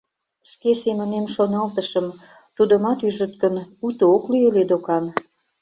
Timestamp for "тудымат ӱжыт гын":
2.55-3.55